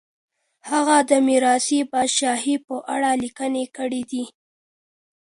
[0.69, 4.25] هغه د ميراثي پاچاهۍ په اړه ليکنې کړي دي.